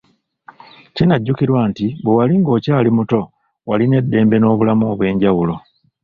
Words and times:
Kinajjukirwa 0.95 1.59
nti 1.69 1.85
,bwe 2.03 2.11
wali 2.17 2.35
ng'okyali 2.41 2.89
muto 2.97 3.21
walina 3.69 3.95
eddembe 4.01 4.35
n'obulamu 4.39 4.83
obwenjawulo. 4.93 5.55